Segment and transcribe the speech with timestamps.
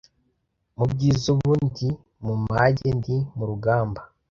[0.77, 1.87] mubyiza ubu ndi
[2.23, 4.01] numage ndi murugamba